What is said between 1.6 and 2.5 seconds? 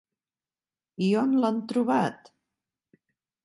trobat?